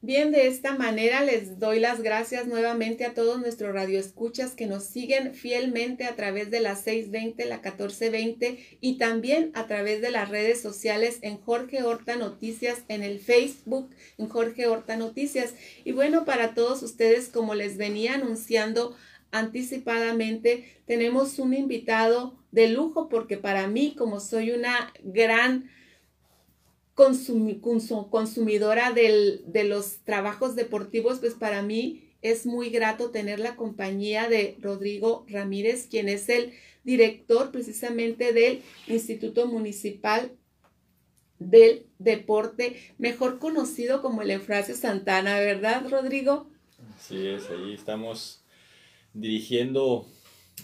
[0.00, 4.84] Bien, de esta manera les doy las gracias nuevamente a todos nuestros radioescuchas que nos
[4.84, 10.28] siguen fielmente a través de la 620, la 1420 y también a través de las
[10.28, 15.54] redes sociales en Jorge Horta Noticias, en el Facebook en Jorge Horta Noticias.
[15.84, 18.96] Y bueno, para todos ustedes, como les venía anunciando
[19.32, 25.68] anticipadamente, tenemos un invitado de lujo porque para mí, como soy una gran
[28.10, 34.56] consumidora de los trabajos deportivos, pues para mí es muy grato tener la compañía de
[34.60, 36.52] Rodrigo Ramírez, quien es el
[36.82, 40.32] director precisamente del Instituto Municipal
[41.38, 46.50] del Deporte, mejor conocido como el Eufrasio Santana, ¿verdad, Rodrigo?
[46.98, 48.42] Sí, es, ahí estamos
[49.14, 50.08] dirigiendo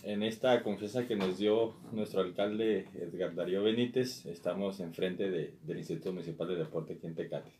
[0.03, 5.79] en esta confianza que nos dio nuestro alcalde Edgar Darío Benítez, estamos enfrente de, del
[5.79, 7.52] Instituto Municipal de Deporte aquí en Tecate.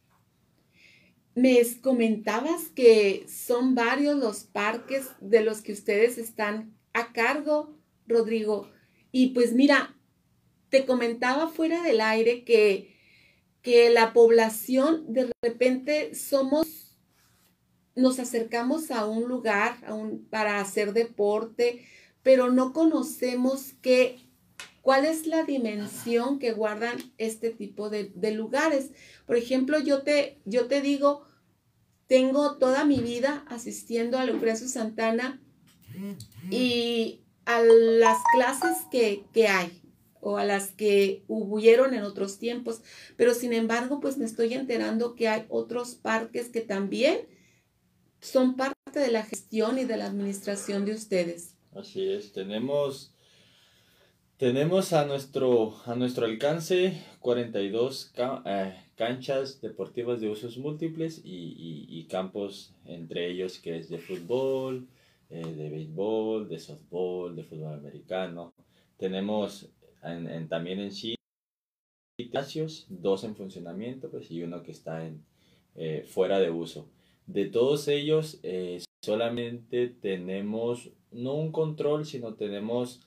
[1.35, 8.71] Me comentabas que son varios los parques de los que ustedes están a cargo, Rodrigo.
[9.11, 9.97] Y pues mira,
[10.69, 12.95] te comentaba fuera del aire que,
[13.63, 16.97] que la población de repente somos,
[17.97, 19.77] nos acercamos a un lugar
[20.31, 21.85] para hacer deporte,
[22.25, 23.75] pero no conocemos
[24.81, 28.91] cuál es la dimensión que guardan este tipo de, lugares.
[29.27, 31.29] Por ejemplo, yo te, yo te digo,
[32.09, 35.41] tengo toda mi vida asistiendo a Lucrecio Santana
[36.51, 39.83] y a las clases que, que hay
[40.21, 42.81] o a las que hubieron en otros tiempos,
[43.17, 47.29] pero sin embargo, pues me estoy enterando que hay otros parques que también
[48.21, 51.54] son parte de la gestión y de la administración de ustedes.
[51.75, 53.13] Así es, tenemos,
[54.37, 58.13] tenemos a, nuestro, a nuestro alcance 42
[58.47, 64.87] eh, canchas deportivas de usos múltiples y, campos entre ellos que es de fútbol,
[65.31, 68.55] eh, de béisbol, de softball, de fútbol americano.
[68.97, 69.69] Tenemos
[70.05, 71.17] en, también en sí
[72.17, 75.25] gimnasios, dos en funcionamiento pues, y uno que está en,
[75.75, 76.89] eh, fuera de uso.
[77.27, 78.39] De todos ellos,
[79.03, 83.01] solamente tenemos no un control, sino tenemos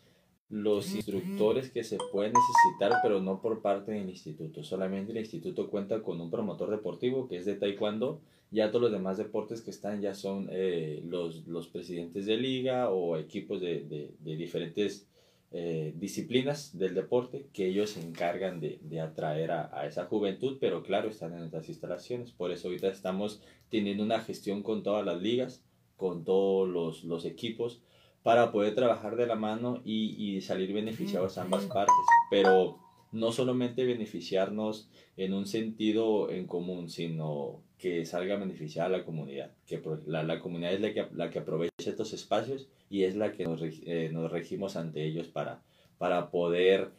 [0.49, 4.63] los instructores que se pueden necesitar, pero no por parte del instituto.
[4.63, 8.21] Solamente el instituto cuenta con un promotor deportivo que es de taekwondo.
[8.49, 12.89] Ya todos los demás deportes que están ya son eh, los, los, presidentes de liga
[12.89, 15.05] o equipos de, de, de diferentes
[15.51, 20.57] eh, disciplinas del deporte que ellos se encargan de, de atraer a, a, esa juventud,
[20.61, 22.31] pero claro, están en nuestras instalaciones.
[22.31, 25.61] Por eso ahorita estamos teniendo una gestión con todas las ligas,
[25.97, 27.81] con todos los, los equipos
[28.27, 31.95] para poder trabajar de la mano y, y salir beneficiados ambas partes.
[32.29, 32.77] Pero
[33.13, 39.05] no solamente beneficiarnos en un sentido en común, sino que salga a beneficiar a la
[39.05, 43.15] comunidad, que la, la comunidad es la que, la que aprovecha estos espacios y es
[43.15, 45.61] la que nos, eh, nos regimos ante ellos para,
[45.97, 46.91] para poder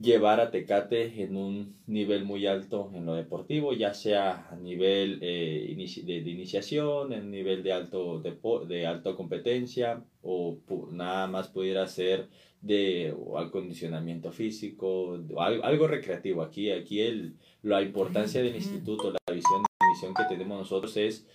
[0.00, 5.18] llevar a Tecate en un nivel muy alto en lo deportivo, ya sea a nivel
[5.22, 8.36] eh, de, iniciación, en nivel de alto de,
[8.66, 10.58] de alta competencia o
[10.90, 12.28] nada más pudiera ser
[12.62, 16.42] de acondicionamiento físico, algo, algo recreativo.
[16.42, 21.26] Aquí, aquí el, la importancia del instituto, la visión, la misión que tenemos nosotros es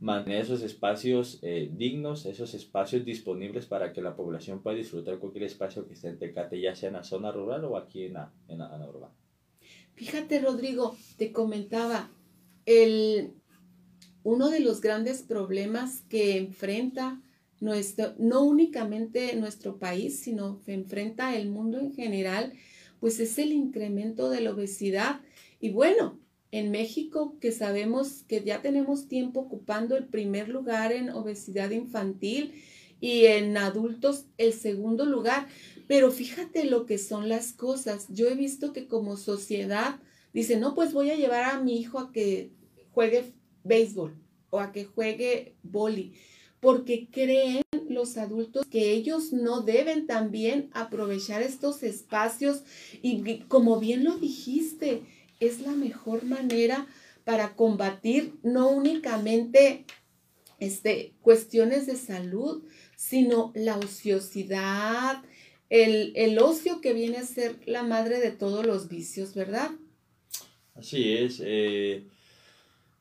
[0.00, 5.44] mantener esos espacios eh, dignos, esos espacios disponibles para que la población pueda disfrutar cualquier
[5.44, 8.32] espacio que esté en Tecate, ya sea en la zona rural o aquí en la,
[8.48, 9.14] en la, urbana.
[9.94, 12.10] Fíjate, Rodrigo, te comentaba,
[12.66, 13.32] el,
[14.22, 17.20] uno de los grandes problemas que enfrenta
[17.60, 22.52] nuestro, no únicamente nuestro país, sino que enfrenta el mundo en general,
[23.00, 25.20] pues es el incremento de la obesidad.
[25.60, 26.18] Y bueno,
[26.54, 32.62] en México, que sabemos que ya tenemos tiempo ocupando el primer lugar en obesidad infantil
[33.00, 35.48] y en adultos el segundo lugar.
[35.88, 38.06] Pero fíjate lo que son las cosas.
[38.08, 39.98] Yo he visto que como sociedad
[40.32, 42.52] dice, no, pues voy a llevar a mi hijo a que
[42.92, 43.32] juegue
[43.64, 44.14] béisbol
[44.50, 46.12] o a que juegue boli,
[46.60, 52.62] porque creen los adultos que ellos no deben también aprovechar estos espacios
[53.02, 55.02] y como bien lo dijiste,
[55.46, 56.86] es la mejor manera
[57.24, 59.84] para combatir no únicamente
[60.58, 62.64] este, cuestiones de salud,
[62.96, 65.22] sino la ociosidad,
[65.70, 69.70] el, el, ocio que viene a ser la madre de todos los vicios, ¿verdad?
[70.74, 71.40] Así es.
[71.44, 72.06] Eh,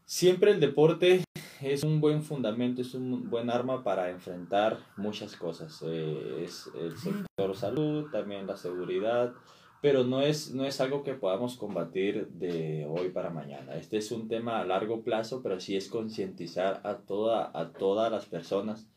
[0.06, 1.24] siempre el deporte
[1.62, 5.84] es un buen fundamento, es un buen arma para enfrentar muchas cosas.
[5.86, 9.34] Eh, es el sector salud, también la seguridad,
[9.84, 13.76] pero no es, no es algo que podamos combatir de hoy para mañana.
[13.76, 18.10] Este es un tema a largo plazo, pero sí es concientizar a, toda, a todas
[18.10, 18.88] las personas.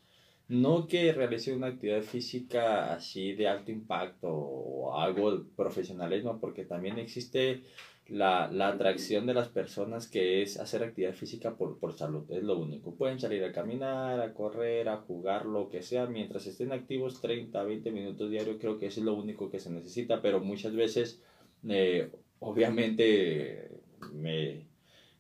[0.47, 7.01] No que realicen una actividad física así de alto impacto o algo profesionalismo, porque también
[7.01, 7.65] existe
[8.09, 12.43] la, la, atracción de las personas que es hacer actividad física por, por salud, es
[12.43, 12.95] lo único.
[12.95, 17.63] Pueden salir a caminar, a correr, a jugar, lo que sea, mientras estén activos 30,
[17.63, 21.21] 20 minutos diarios, creo que eso es lo único que se necesita, pero muchas veces,
[21.69, 23.71] eh, obviamente,
[24.13, 24.67] me,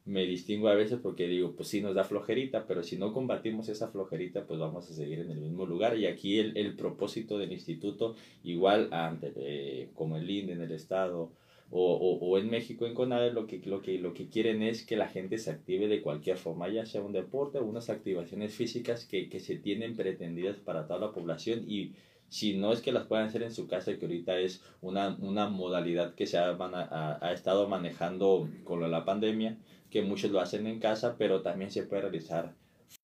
[0.04, 3.68] me distingo a veces porque digo, pues sí nos da flojerita, pero si no combatimos
[3.68, 5.98] esa flojerita, pues vamos a seguir en el mismo lugar.
[5.98, 10.70] Y aquí el, el propósito del instituto, igual ante, eh, como el INDE en el
[10.70, 11.32] Estado,
[11.70, 14.84] o, o, o, en México, en CONADE, lo que, lo, que, lo que quieren es
[14.84, 18.54] que la gente se active de cualquier forma, ya sea un deporte o unas activaciones
[18.54, 21.94] físicas que, que se tienen pretendidas para toda la población y
[22.28, 25.48] si no es que las puedan hacer en su casa, que ahorita es una, una
[25.48, 29.58] modalidad que se ha, ha, ha estado manejando con la pandemia,
[29.90, 32.54] que muchos lo hacen en casa, pero también se puede realizar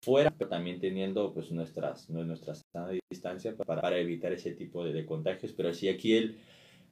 [0.02, 2.64] fuera, pero también teniendo pues nuestras, nuestras
[3.10, 6.38] distancia para, para evitar ese tipo de, de contagios, pero sí aquí el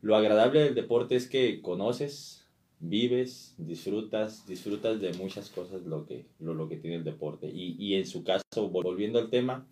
[0.03, 2.47] lo agradable del deporte es que conoces,
[2.79, 7.49] vives, disfrutas, disfrutas de muchas cosas lo que, lo, lo que tiene el deporte.
[7.49, 9.67] Y, y, en su caso, volviendo al tema,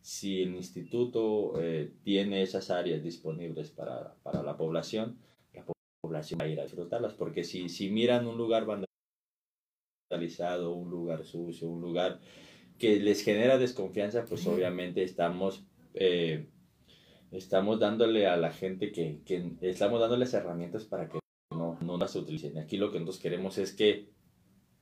[0.00, 5.18] si el instituto eh, tiene esas áreas disponibles para, para, la población,
[5.52, 5.64] la
[6.00, 8.66] población va a ir a disfrutarlas, porque si, si miran un lugar
[10.10, 12.20] vandalizado, un lugar sucio, un lugar
[12.78, 15.64] que les genera desconfianza, pues obviamente estamos...
[15.94, 16.46] Eh,
[17.36, 21.18] estamos dándole a la gente que, que estamos dándoles herramientas para que
[21.50, 22.58] no, no las utilicen.
[22.58, 24.08] Aquí lo que nosotros queremos es que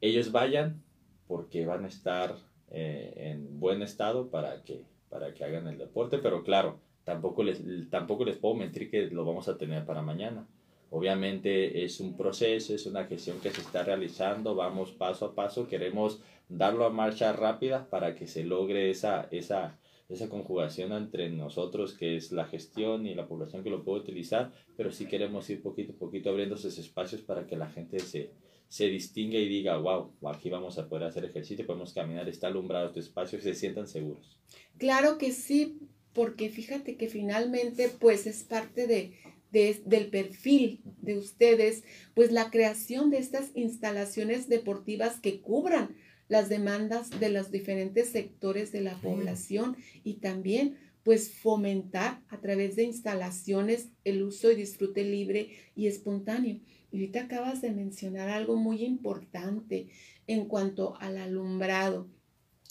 [0.00, 0.82] ellos vayan
[1.26, 2.36] porque van a estar
[2.70, 7.62] eh, en buen estado para que, para que hagan el deporte, pero claro, tampoco les,
[7.90, 10.46] tampoco les puedo mentir que lo vamos a tener para mañana.
[10.90, 15.66] Obviamente es un proceso, es una gestión que se está realizando, vamos paso a paso,
[15.66, 19.78] queremos darlo a marcha rápida para que se logre esa, esa,
[20.14, 24.52] esa conjugación entre nosotros, que es la gestión y la población que lo puede utilizar,
[24.76, 28.30] pero sí queremos ir poquito a poquito abriendo esos espacios para que la gente se,
[28.68, 32.86] se distinga y diga, wow, aquí vamos a poder hacer ejercicio, podemos caminar, está alumbrado
[32.86, 34.40] este espacio y se sientan seguros.
[34.78, 35.78] Claro que sí,
[36.12, 39.14] porque fíjate que finalmente pues es parte de,
[39.50, 45.94] de, del perfil de ustedes, pues la creación de estas instalaciones deportivas que cubran
[46.32, 52.74] las demandas de los diferentes sectores de la población y también pues fomentar a través
[52.74, 56.58] de instalaciones el uso y disfrute libre y espontáneo.
[56.90, 59.88] Y ahorita acabas de mencionar algo muy importante
[60.26, 62.08] en cuanto al alumbrado.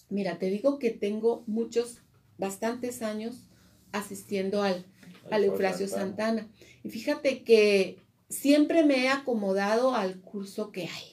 [0.10, 2.02] Mira, te digo que tengo muchos,
[2.40, 3.48] bastantes años
[3.92, 4.88] asistiendo al,
[5.30, 6.50] al Eufrasio Santana.
[6.84, 11.11] Y fíjate que siempre me he acomodado al curso que hay.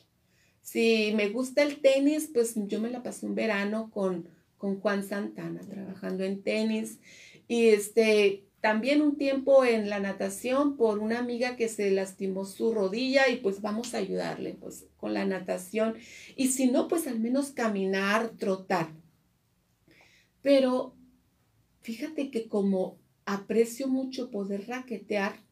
[0.71, 4.29] Si me gusta el tenis, pues yo me la pasé un verano con,
[4.59, 6.99] con Juan Santana, trabajando en tenis.
[7.49, 12.75] Y este, también un tiempo en la natación por una amiga que se lastimó su
[12.75, 15.95] rodilla y pues vamos a ayudarle pues con la natación.
[16.37, 18.91] Y si no, pues al menos caminar, trotar.
[20.43, 20.95] Pero
[21.81, 25.48] fíjate que como aprecio mucho poder raquetear,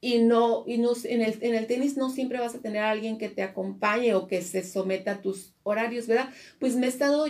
[0.00, 2.90] y no, y no en, el, en el tenis no siempre vas a tener a
[2.90, 6.30] alguien que te acompañe o que se someta a tus horarios, ¿verdad?
[6.58, 7.26] Pues me he estado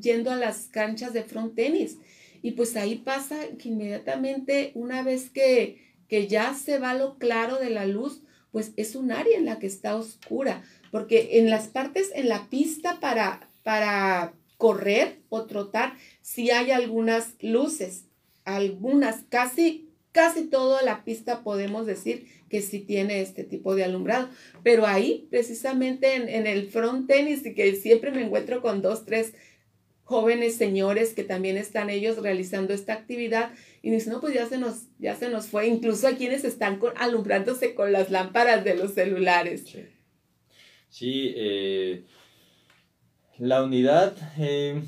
[0.00, 1.98] yendo a las canchas de front tenis
[2.42, 7.56] y pues ahí pasa que inmediatamente una vez que, que ya se va lo claro
[7.58, 11.68] de la luz, pues es un área en la que está oscura, porque en las
[11.68, 18.06] partes, en la pista para, para correr o trotar, sí hay algunas luces,
[18.44, 19.85] algunas, casi
[20.16, 24.30] casi toda la pista podemos decir que sí tiene este tipo de alumbrado.
[24.62, 29.34] Pero ahí, precisamente en, el front tenis, y que siempre me encuentro con dos, tres
[30.04, 33.50] jóvenes señores que también están ellos realizando esta actividad
[33.82, 36.78] y dicen, no, pues ya se nos, ya se nos fue, incluso a quienes están
[36.78, 39.64] con, alumbrándose con las lámparas de los celulares.
[40.88, 42.04] Sí, eh,
[43.36, 44.16] la unidad...
[44.38, 44.80] Eh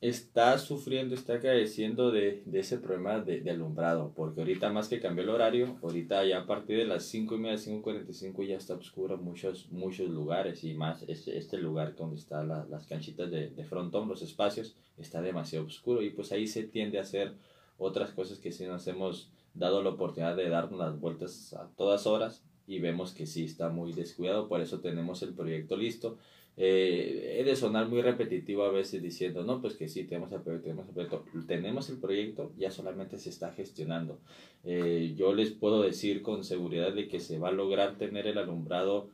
[0.00, 5.00] está sufriendo, está careciendo de, de ese problema de, de, alumbrado, porque ahorita más que
[5.00, 8.74] cambió el horario, ahorita ya a partir de las 5 y media, 5.45 ya está
[8.74, 13.50] oscuro muchos, muchos lugares y más este, este lugar donde están la, las canchitas de,
[13.50, 17.34] de frontón, los espacios, está demasiado oscuro y pues ahí se tiende a hacer
[17.78, 22.06] otras cosas que si nos hemos dado la oportunidad de darnos las vueltas a todas
[22.06, 26.18] horas y vemos que sí está muy descuidado, por eso tenemos el proyecto listo
[26.60, 30.40] eh, he de sonar muy repetitivo a veces diciendo, no, pues que sí, tenemos el
[30.40, 34.18] proyecto, tenemos el proyecto, tenemos el proyecto, ya solamente se está gestionando.
[34.64, 38.38] Eh, yo les puedo decir con seguridad de que se va a lograr tener el
[38.38, 39.08] alumbrado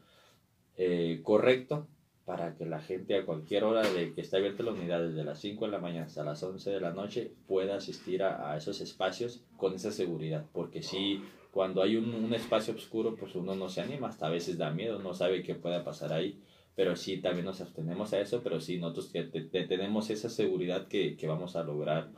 [0.79, 1.87] eh, correcto
[2.25, 5.39] para que la gente a cualquier hora de que está abierta la unidad, desde las
[5.39, 9.45] 5 de la mañana hasta las 11 de la noche, pueda asistir a, esos espacios
[9.59, 10.47] con esa seguridad.
[10.55, 14.31] Porque si cuando hay un, un, espacio oscuro, pues uno no se anima, hasta a
[14.31, 16.41] veces da miedo, no sabe qué pueda pasar ahí.
[16.77, 19.23] Pero sí, también nos abstenemos a eso, pero sí, nosotros que
[19.69, 22.11] tenemos esa seguridad que, que, vamos a lograr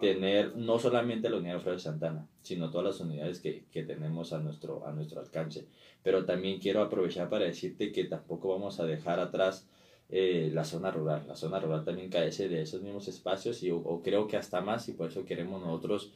[0.00, 4.38] tener no solamente la unidad de Santana, sino todas las unidades que, que tenemos a
[4.38, 5.66] nuestro, a nuestro alcance.
[6.02, 9.66] Pero también quiero aprovechar para decirte que tampoco vamos a dejar atrás
[10.10, 11.24] eh, la zona rural.
[11.26, 14.88] La zona rural también carece de esos mismos espacios y o, creo que hasta más
[14.88, 16.12] y por eso queremos nosotros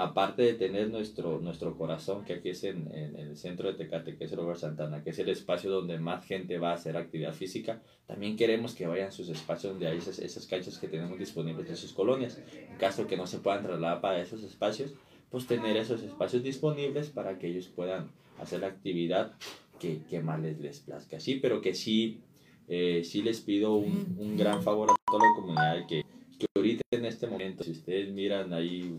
[0.00, 4.24] aparte de tener nuestro, nuestro corazón, que aquí es en, el centro de Tecate, que
[4.24, 7.34] es el Hogar Santana, que es el espacio donde más gente va a hacer actividad
[7.34, 11.68] física, también queremos que vayan sus espacios donde hay esas, esas canchas que tenemos disponibles
[11.68, 12.40] en sus colonias.
[12.70, 14.94] En caso que no se puedan trasladar para esos espacios,
[15.28, 19.34] pues tener esos espacios disponibles para que ellos puedan hacer la actividad
[19.78, 21.20] que, que más les, les plazca.
[21.20, 22.20] Sí, pero que sí,
[22.68, 26.04] eh, sí les pido un, un gran favor a toda la comunidad que,
[26.40, 28.98] que ahorita en este momento, si ustedes miran ahí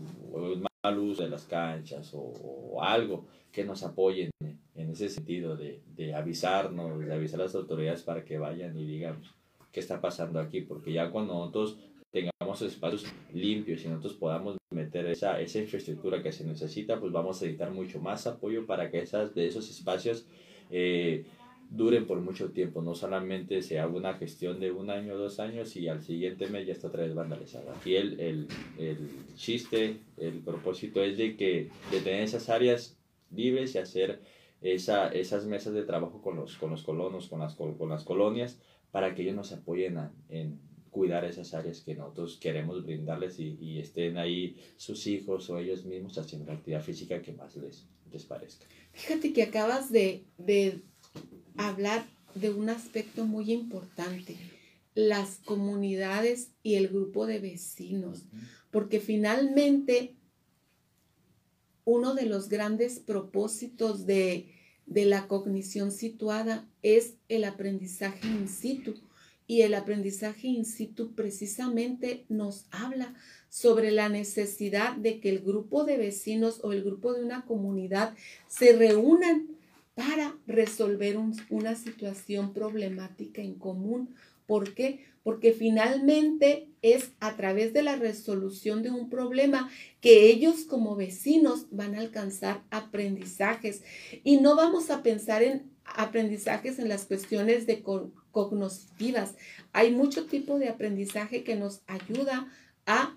[0.82, 6.98] mal uso de las canchas o, algo que nos apoyen en ese sentido de, avisarnos,
[6.98, 9.20] de avisar a las autoridades para que vayan y digan
[9.70, 11.78] qué está pasando aquí, porque ya cuando nosotros
[12.10, 17.40] tengamos espacios limpios y nosotros podamos meter esa, esa infraestructura que se necesita, pues vamos
[17.40, 20.26] a necesitar mucho más apoyo para que esas, de esos espacios
[20.70, 21.24] eh,
[21.74, 25.74] duren por mucho tiempo, no solamente se haga una gestión de un año dos años
[25.76, 27.74] y al siguiente mes ya está otra vez vandalizada.
[27.74, 28.48] Aquí el, el,
[28.78, 32.98] el chiste, el propósito es de que de tener esas áreas
[33.30, 34.20] libres y hacer
[34.60, 38.58] esa, esas mesas de trabajo con los, con los colonos, con las, con las colonias,
[38.90, 39.98] para que ellos nos apoyen
[40.28, 40.60] en
[40.90, 45.86] cuidar esas áreas que nosotros queremos brindarles y, y, estén ahí sus hijos o ellos
[45.86, 48.66] mismos haciendo la actividad física que más les, les parezca.
[48.92, 50.82] Fíjate que acabas de, de
[51.56, 54.36] hablar de un aspecto muy importante,
[54.94, 58.24] las comunidades y el grupo de vecinos,
[58.70, 60.14] porque finalmente
[61.84, 64.48] uno de los grandes propósitos de,
[64.86, 68.94] de la cognición situada es el aprendizaje in situ.
[69.48, 73.14] Y el aprendizaje in situ precisamente nos habla
[73.48, 78.14] sobre la necesidad de que el grupo de vecinos o el grupo de una comunidad
[78.48, 79.48] se reúnan
[79.94, 81.18] para resolver
[81.50, 84.14] una situación problemática en común.
[84.46, 85.04] ¿Por qué?
[85.22, 89.70] Porque finalmente es a través de la resolución de un problema
[90.00, 93.82] que ellos como vecinos van a alcanzar aprendizajes.
[94.24, 99.34] Y no vamos a pensar en aprendizajes en las cuestiones de cognitivas.
[99.72, 102.50] Hay mucho tipo de aprendizaje que nos ayuda
[102.86, 103.16] a,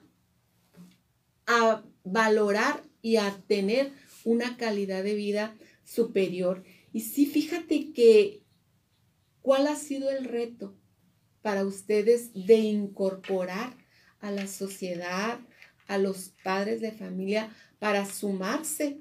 [1.47, 3.91] a valorar y a tener
[4.23, 5.55] una calidad de vida
[5.85, 6.63] superior.
[6.91, 8.43] Y sí, fíjate que,
[9.41, 10.75] ¿cuál ha sido el reto
[11.41, 13.77] para ustedes de incorporar
[14.19, 15.39] a la sociedad,
[15.87, 18.99] a los padres de familia, para sumarse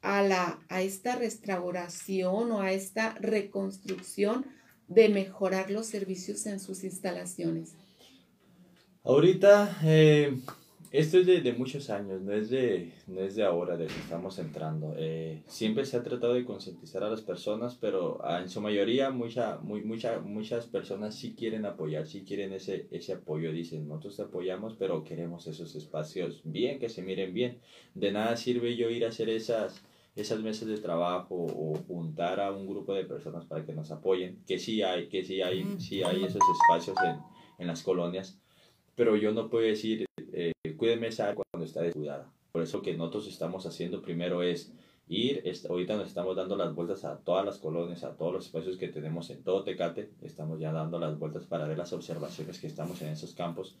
[0.00, 4.46] a, la, a esta restauración o a esta reconstrucción
[4.86, 7.74] de mejorar los servicios en sus instalaciones?
[9.02, 10.38] Ahorita, eh,
[10.92, 13.94] esto es de, de, muchos años, no es de, no es de ahora, de que
[13.94, 14.94] estamos entrando.
[14.98, 19.58] Eh, siempre se ha tratado de concientizar a las personas, pero en su mayoría mucha,
[19.58, 23.52] muy, mucha, muchas personas sí quieren apoyar, sí quieren ese, ese apoyo.
[23.52, 27.60] Dicen, nosotros te apoyamos, pero queremos esos espacios bien, que se miren bien.
[27.94, 29.84] De nada sirve yo ir a hacer esas,
[30.16, 34.42] esas mesas de trabajo o juntar a un grupo de personas para que nos apoyen,
[34.44, 37.16] que sí hay, que sí hay, sí hay esos espacios en,
[37.58, 38.40] en las colonias,
[38.96, 40.09] pero yo no puedo decir
[40.80, 42.32] cuídeme esa área cuando está descuidada.
[42.52, 44.72] Por eso que nosotros estamos haciendo primero es
[45.08, 48.78] ir, ahorita nos estamos dando las vueltas a todas las colonias, a todos los espacios
[48.78, 52.66] que tenemos en todo Tecate, estamos ya dando las vueltas para ver las observaciones que
[52.66, 53.76] estamos en esos campos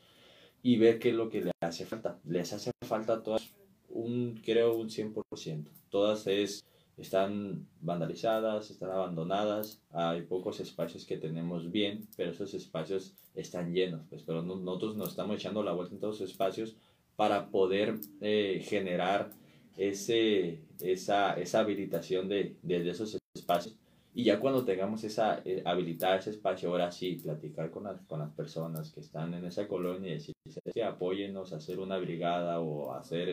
[0.62, 2.18] y ver qué es lo que le hace falta.
[2.26, 3.50] Les hace falta todas
[3.88, 5.70] un, creo, un 100%.
[5.88, 6.62] Todas es,
[7.02, 14.02] están vandalizadas, están abandonadas, hay pocos espacios que tenemos bien, pero esos espacios están llenos,
[14.08, 16.76] pues, pero nosotros nos estamos echando la vuelta en todos los espacios
[17.16, 19.30] para poder eh, generar
[19.76, 23.76] ese, esa, esa habilitación de, de, esos espacios.
[24.14, 28.18] Y ya cuando tengamos esa, eh, habilitar ese espacio, ahora sí, platicar con las, con
[28.18, 30.34] las personas que están en esa colonia y decir,
[30.74, 33.32] que apóyennos a hacer una brigada o hacer,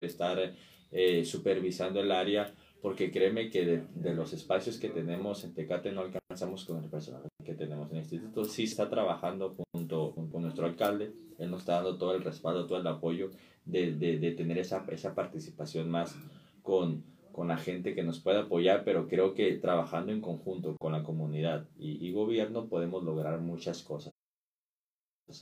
[0.00, 0.54] estar
[0.90, 5.92] eh, supervisando el área, porque créeme que de, de, los espacios que tenemos en Tecate
[5.92, 8.44] no alcanzamos con el personal que tenemos en el instituto.
[8.44, 12.78] Sí está trabajando junto con nuestro alcalde, él nos está dando todo el respaldo, todo
[12.78, 13.30] el apoyo
[13.64, 16.18] de, de, de tener esa, esa participación más
[16.62, 20.90] con, con la gente que nos puede apoyar, pero creo que trabajando en conjunto con
[20.92, 24.12] la comunidad y, y gobierno podemos lograr muchas cosas.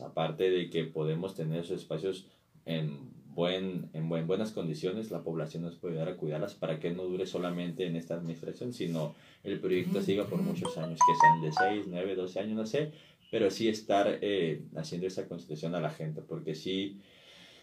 [0.05, 2.29] Aparte de que podemos tener esos espacios
[2.67, 6.91] en, buen, en buen, buenas condiciones, la población nos puede ayudar a cuidarlas para que
[6.91, 11.41] no dure solamente en esta administración, sino el proyecto siga por muchos años, que sean
[11.41, 12.93] de 6, 9, 12 años, no sé,
[13.31, 17.01] pero sí estar eh, haciendo esa constitución a la gente, porque sí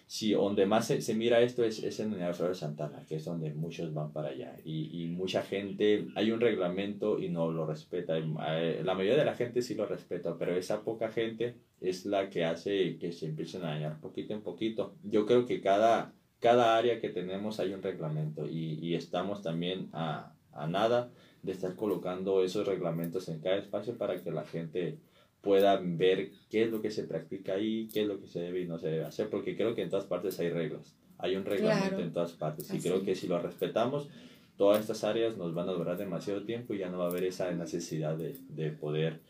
[0.07, 3.53] sí, donde más se, mira esto es, es en Universidad de Santana, que es donde
[3.53, 4.55] muchos van para allá.
[4.63, 8.17] Y, y, mucha gente, hay un reglamento y no lo respeta.
[8.17, 12.29] Eh, la mayoría de la gente sí lo respeta, pero esa poca gente es la
[12.29, 14.95] que hace que se empiecen a dañar poquito en poquito.
[15.03, 19.89] Yo creo que cada, cada área que tenemos hay un reglamento y, y estamos también
[19.93, 21.09] a, a nada
[21.43, 24.97] de estar colocando esos reglamentos en cada espacio para que la gente
[25.41, 28.61] puedan ver qué es lo que se practica ahí, qué es lo que se debe
[28.61, 31.45] y no se debe hacer, porque creo que en todas partes hay reglas, hay un
[31.45, 34.09] reglamento en todas partes y creo que si lo respetamos,
[34.57, 37.23] todas estas áreas nos van a durar demasiado tiempo y ya no va a haber
[37.23, 39.21] esa necesidad de, de poder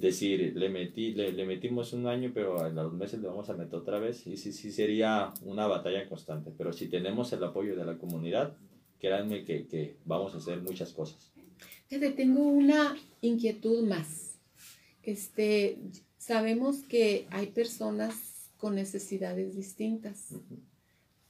[0.00, 3.54] decir, le, metí, le, le, metimos un año, pero en los meses le vamos a
[3.54, 7.76] meter otra vez y sí, sí sería una batalla constante, pero si tenemos el apoyo
[7.76, 8.56] de la comunidad,
[8.98, 11.32] créanme que, que vamos a hacer muchas cosas.
[11.88, 14.28] Tengo una inquietud más
[15.08, 15.78] este,
[16.18, 20.34] sabemos que hay personas con necesidades distintas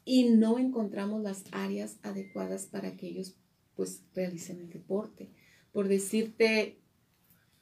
[0.04, 3.36] y no encontramos las áreas adecuadas para que ellos
[3.76, 5.28] pues realicen el deporte.
[5.70, 6.80] Por decirte,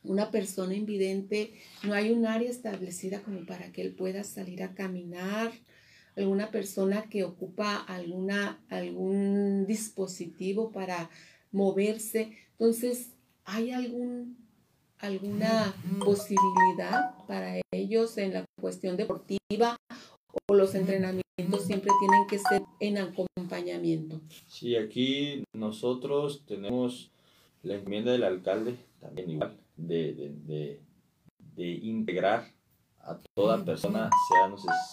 [0.07, 4.75] una persona invidente, no hay un área establecida como para que él pueda salir a
[4.75, 5.53] caminar,
[6.17, 11.11] alguna persona que ocupa alguna, algún dispositivo para
[11.53, 12.33] moverse.
[12.53, 13.11] Entonces,
[13.45, 14.47] ¿hay algún
[14.99, 19.77] alguna posibilidad para ellos en la cuestión deportiva
[20.49, 21.23] o los entrenamientos
[21.67, 24.21] siempre tienen que ser en acompañamiento.
[24.47, 27.11] Sí, aquí nosotros tenemos
[27.63, 30.15] la enmienda del alcalde, también igual, de,
[30.45, 30.81] de,
[31.55, 32.53] de, integrar
[33.01, 34.11] a toda persona,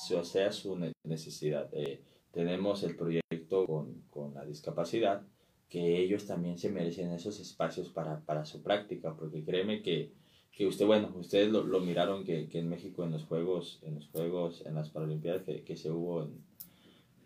[0.07, 1.69] sea, sea su necesidad.
[1.73, 5.23] Eh, tenemos el proyecto con, con la discapacidad,
[5.69, 10.13] que ellos también se merecen esos espacios para, para su práctica, porque créeme que,
[10.51, 13.95] que usted, bueno, ustedes lo, lo miraron que, que, en México en los Juegos, en
[13.95, 16.43] los Juegos, en las Paralimpiadas que, que se hubo en,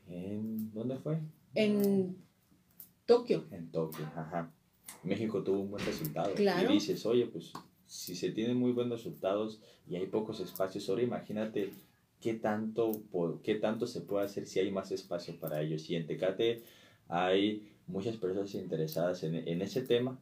[0.08, 1.20] en, ¿dónde fue?
[1.54, 2.18] En
[3.06, 3.46] Tokio.
[3.52, 4.52] En Tokio, ajá.
[5.04, 6.34] México tuvo un buen resultado.
[6.36, 6.70] Claro.
[6.70, 7.54] Y dices, oye, pues
[7.86, 11.72] si se tienen muy buenos resultados y hay pocos espacios, ahora imagínate
[12.22, 12.92] qué tanto,
[13.44, 15.90] qué tanto se puede hacer si hay más espacio para ellos.
[15.90, 16.64] Y en Tecate
[17.08, 20.20] hay muchas personas interesadas en, en ese tema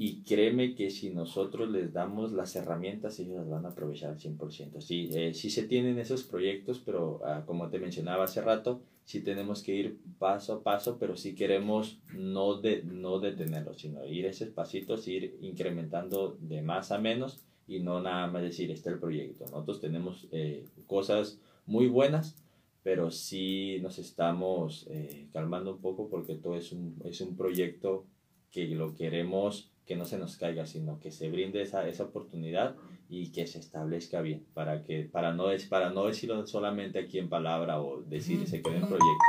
[0.00, 4.18] y créeme que si nosotros les damos las herramientas, ellos las van a aprovechar al
[4.20, 4.80] 100%.
[4.80, 9.22] Sí, eh, sí se tienen esos proyectos, pero ah, como te mencionaba hace rato, sí
[9.22, 14.26] tenemos que ir paso a paso, pero sí queremos no, de, no detenerlos, sino ir
[14.26, 18.94] esos pasitos, ir incrementando de más a menos y no nada más decir, este es
[18.94, 19.46] el proyecto.
[19.46, 22.36] Nosotros tenemos eh, cosas muy buenas,
[22.84, 28.06] pero sí nos estamos eh, calmando un poco porque todo es un, es un proyecto
[28.52, 32.76] que lo queremos que no se nos caiga, sino que se brinde esa, esa oportunidad
[33.08, 37.30] y que se establezca bien, para, que, para, no, para no decirlo solamente aquí en
[37.30, 39.24] palabra o decir se quede en proyecto.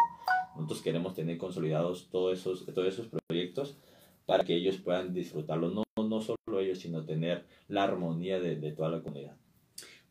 [0.55, 3.77] Nosotros queremos tener consolidados todos esos, todos esos proyectos
[4.25, 8.73] para que ellos puedan disfrutarlo, no, no solo ellos, sino tener la armonía de, de
[8.73, 9.37] toda la comunidad.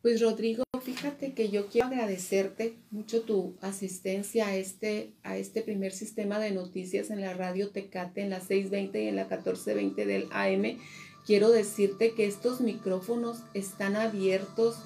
[0.00, 5.92] Pues Rodrigo, fíjate que yo quiero agradecerte mucho tu asistencia a este, a este primer
[5.92, 10.28] sistema de noticias en la radio Tecate, en la 620 y en la 1420 del
[10.30, 10.78] AM.
[11.26, 14.76] Quiero decirte que estos micrófonos están abiertos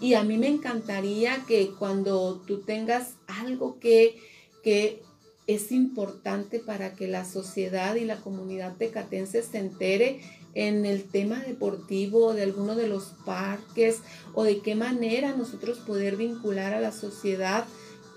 [0.00, 4.20] y a mí me encantaría que cuando tú tengas algo que,
[4.62, 5.02] que
[5.48, 10.20] es importante para que la sociedad y la comunidad tecatense se entere,
[10.54, 13.98] en el tema deportivo de alguno de los parques
[14.34, 17.64] o de qué manera nosotros poder vincular a la sociedad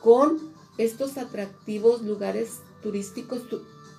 [0.02, 3.42] con estos atractivos lugares turísticos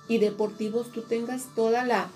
[0.07, 2.11] y deportivos, tú tengas toda la,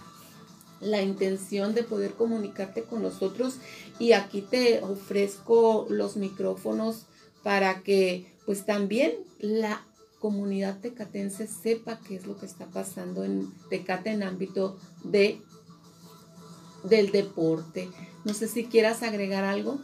[0.79, 3.55] la intención de poder comunicarte con nosotros
[3.97, 7.05] y aquí te ofrezco los micrófonos
[7.43, 9.83] para que pues también la
[10.19, 15.41] comunidad tecatense sepa qué es lo que está pasando en Tecate en ámbito de
[16.83, 17.89] del deporte.
[18.25, 19.79] No sé si quieras agregar algo.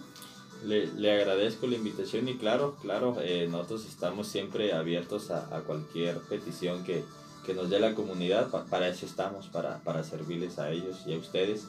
[0.63, 6.19] Le, le agradezco la invitación y claro, claro, eh, nosotros estamos siempre abiertos a, cualquier
[6.21, 7.03] petición que,
[7.45, 11.17] que, nos dé la comunidad, para eso estamos, para, para servirles a ellos y a
[11.17, 11.67] ustedes.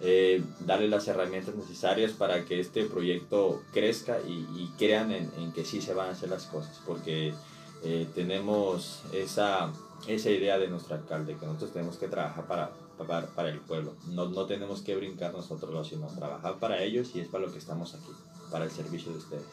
[0.00, 5.64] eh, darle las herramientas necesarias para que este proyecto crezca y, crean en, en, que
[5.64, 7.34] sí se van a hacer las cosas, porque
[7.82, 9.72] eh, tenemos esa,
[10.06, 12.70] esa idea de nuestro alcalde, que nosotros tenemos que trabajar para,
[13.06, 17.20] para, para el pueblo, no, no tenemos que brincar nosotros, sino trabajar para ellos y
[17.20, 18.12] es para lo que estamos aquí,
[18.50, 19.44] para el servicio de ustedes.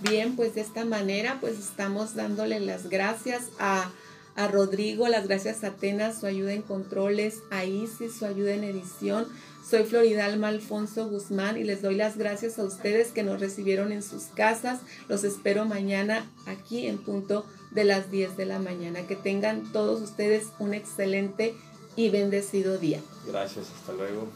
[0.00, 3.90] Bien, pues de esta manera pues estamos dándole las gracias a,
[4.34, 8.64] a Rodrigo, las gracias a Atenas, su ayuda en controles, a Isis, su ayuda en
[8.64, 9.26] edición.
[9.68, 14.02] Soy Floridalma Alfonso Guzmán y les doy las gracias a ustedes que nos recibieron en
[14.02, 14.80] sus casas.
[15.08, 19.08] Los espero mañana aquí en punto de las 10 de la mañana.
[19.08, 21.56] Que tengan todos ustedes un excelente
[21.96, 23.00] y bendecido día.
[23.26, 24.28] Gracias, hasta luego.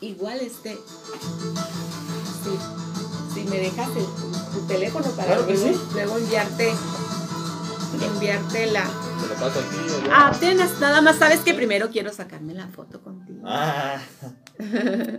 [0.00, 0.76] Igual este
[2.42, 3.88] si, si me dejas
[4.52, 5.80] tu teléfono para Claro luego, sí.
[5.94, 6.72] luego enviarte,
[8.02, 8.84] enviarte la...
[8.84, 10.14] ¿Te lo paso aquí o yo?
[10.14, 13.40] Apenas, nada más sabes que primero quiero sacarme la foto contigo.
[13.46, 13.98] Ah.